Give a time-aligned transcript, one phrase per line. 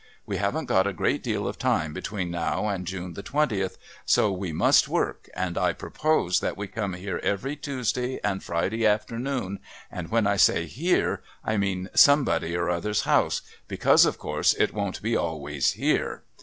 [0.25, 4.31] We haven't got a great deal of time between now and June the Twentieth, so
[4.31, 9.59] we must work, and I propose that we come here every Tuesday and Friday afternoon,
[9.91, 14.73] and when I say here I mean somebody or other's house, because of course it
[14.73, 16.23] won't be always here.